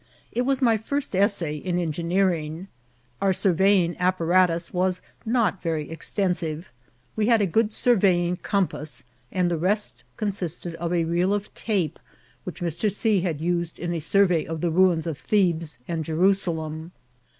[0.31, 2.65] It was my first essay in engi« neering.
[3.21, 6.71] Our surveying apparatus was not very exten« sive.
[7.15, 11.99] We had a good surveying compass, and the rest ccmsisted of a reel of tape
[12.45, 12.91] which Mr.
[12.91, 13.21] C.
[13.21, 16.93] had used m a survey of the ruins of Thebes and Jerusalem.